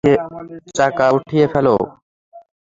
চাকা 0.75 1.05
উঠিয়ে 1.17 1.45
ফেলো! 1.53 1.75